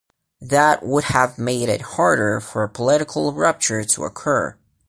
[0.41, 4.57] That would have made it harder for a political rupture to occur.